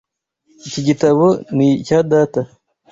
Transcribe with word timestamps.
Iki 0.67 0.81
gitabo 0.87 1.25
ni 1.55 1.67
icya 1.79 1.99
data. 2.11 2.41